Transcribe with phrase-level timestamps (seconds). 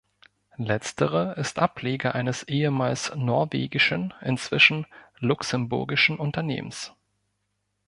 [0.57, 4.87] Letztere ist Ableger eines ehemals norwegischen, inzwischen
[5.19, 6.91] luxemburgischen Unternehmens.